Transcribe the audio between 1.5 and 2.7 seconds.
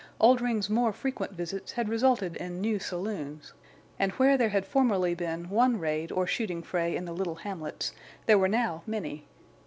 had resulted in